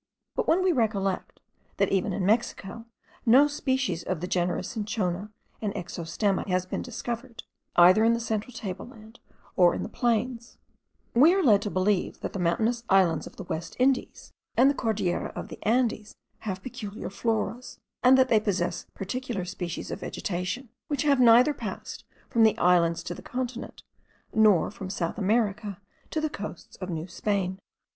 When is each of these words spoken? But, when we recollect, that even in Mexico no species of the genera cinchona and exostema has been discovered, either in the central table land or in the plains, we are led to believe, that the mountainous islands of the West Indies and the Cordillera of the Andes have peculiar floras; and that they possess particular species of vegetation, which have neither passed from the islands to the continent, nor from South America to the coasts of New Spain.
But, 0.35 0.47
when 0.47 0.63
we 0.63 0.71
recollect, 0.71 1.41
that 1.77 1.89
even 1.91 2.11
in 2.11 2.25
Mexico 2.25 2.85
no 3.23 3.47
species 3.47 4.01
of 4.01 4.19
the 4.19 4.25
genera 4.25 4.63
cinchona 4.63 5.29
and 5.61 5.71
exostema 5.75 6.47
has 6.47 6.65
been 6.65 6.81
discovered, 6.81 7.43
either 7.75 8.03
in 8.03 8.13
the 8.13 8.19
central 8.19 8.51
table 8.51 8.87
land 8.87 9.19
or 9.55 9.75
in 9.75 9.83
the 9.83 9.89
plains, 9.89 10.57
we 11.13 11.35
are 11.35 11.43
led 11.43 11.61
to 11.61 11.69
believe, 11.69 12.21
that 12.21 12.33
the 12.33 12.39
mountainous 12.39 12.83
islands 12.89 13.27
of 13.27 13.35
the 13.35 13.43
West 13.43 13.75
Indies 13.77 14.33
and 14.57 14.71
the 14.71 14.73
Cordillera 14.73 15.31
of 15.35 15.49
the 15.49 15.59
Andes 15.61 16.15
have 16.39 16.63
peculiar 16.63 17.11
floras; 17.11 17.77
and 18.01 18.17
that 18.17 18.27
they 18.27 18.39
possess 18.39 18.87
particular 18.95 19.45
species 19.45 19.91
of 19.91 19.99
vegetation, 19.99 20.69
which 20.87 21.03
have 21.03 21.19
neither 21.19 21.53
passed 21.53 22.05
from 22.27 22.41
the 22.41 22.57
islands 22.57 23.03
to 23.03 23.13
the 23.13 23.21
continent, 23.21 23.83
nor 24.33 24.71
from 24.71 24.89
South 24.89 25.19
America 25.19 25.79
to 26.09 26.19
the 26.19 26.27
coasts 26.27 26.75
of 26.77 26.89
New 26.89 27.07
Spain. 27.07 27.59